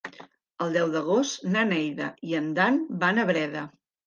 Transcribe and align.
El 0.65 0.71
deu 0.77 0.87
d'agost 0.95 1.45
na 1.57 1.65
Neida 1.73 2.09
i 2.31 2.35
en 2.41 2.49
Dan 2.57 2.81
van 3.05 3.23
a 3.23 3.29
Breda. 3.33 3.69